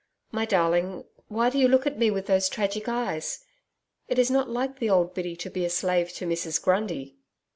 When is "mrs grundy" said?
6.25-7.17